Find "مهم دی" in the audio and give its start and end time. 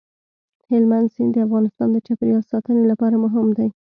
3.25-3.69